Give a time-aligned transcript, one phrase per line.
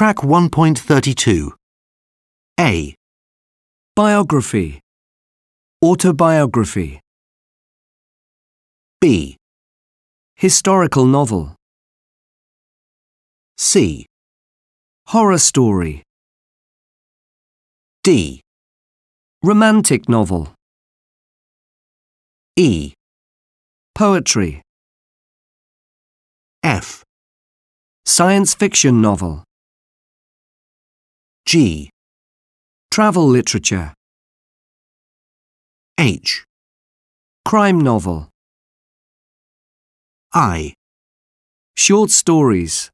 [0.00, 1.50] Track 1.32.
[2.58, 2.94] A,
[3.94, 4.80] Biography.
[5.84, 7.00] Autobiography.
[8.98, 9.36] B,
[10.36, 11.54] Historical novel.
[13.58, 14.06] C,
[15.08, 16.02] Horror story.
[18.02, 18.40] D,
[19.42, 20.54] Romantic novel.
[22.56, 22.94] E,
[23.94, 24.62] Poetry.
[26.62, 27.04] F,
[28.06, 29.44] Science fiction novel.
[31.52, 31.90] G,
[32.92, 33.92] Travel literature.
[35.98, 36.44] H,
[37.44, 38.28] Crime novel.
[40.32, 40.74] I.
[41.76, 42.92] Short stories.